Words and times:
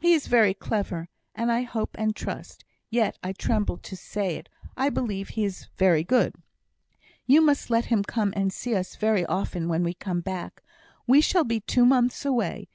He 0.00 0.14
is 0.14 0.26
very 0.26 0.54
clever, 0.54 1.10
and 1.34 1.52
I 1.52 1.60
hope 1.60 1.96
and 1.98 2.16
trust, 2.16 2.64
yet 2.88 3.18
I 3.22 3.34
tremble 3.34 3.76
to 3.76 3.94
say 3.94 4.36
it, 4.36 4.48
I 4.74 4.88
believe 4.88 5.28
he 5.28 5.44
is 5.44 5.66
very 5.76 6.02
good." 6.02 6.34
"You 7.26 7.42
must 7.42 7.68
let 7.68 7.84
him 7.92 8.02
come 8.02 8.32
and 8.34 8.50
see 8.50 8.74
us 8.74 8.96
very 8.96 9.26
often 9.26 9.68
when 9.68 9.84
we 9.84 9.92
come 9.92 10.22
back. 10.22 10.62
We 11.06 11.20
shall 11.20 11.44
be 11.44 11.60
two 11.60 11.84
months 11.84 12.24
away. 12.24 12.70